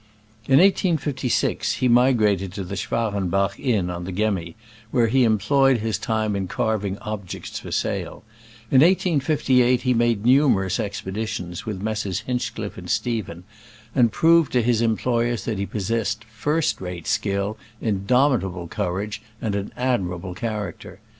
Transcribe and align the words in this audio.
In 0.47 0.57
1856 0.57 1.73
he 1.73 1.87
migrated 1.87 2.51
to 2.53 2.63
the 2.63 2.75
Schwarenbach 2.75 3.59
inn 3.59 3.91
on 3.91 4.03
the 4.05 4.11
Gemmi, 4.11 4.55
where 4.89 5.05
he 5.05 5.23
employed 5.23 5.77
his 5.77 5.99
time 5.99 6.35
in 6.35 6.47
carving 6.47 6.97
objects 7.03 7.59
for 7.59 7.69
sale. 7.71 8.23
In 8.71 8.81
1858 8.81 9.83
he 9.83 9.93
made 9.93 10.25
numerous 10.25 10.79
expeditions 10.79 11.67
with 11.67 11.83
Messrs. 11.83 12.21
Hinchcliff 12.21 12.79
and 12.79 12.89
Stephen, 12.89 13.43
and 13.93 14.07
6 14.07 14.17
proved 14.17 14.51
to 14.53 14.63
his 14.63 14.81
employers 14.81 15.45
that 15.45 15.59
he 15.59 15.67
possess 15.67 16.17
ed 16.19 16.23
first 16.25 16.81
rate 16.81 17.05
skill, 17.05 17.59
indomitable 17.79 18.67
courage 18.69 19.21
and 19.39 19.53
an 19.53 19.71
admirable 19.77 20.33
character. 20.33 20.99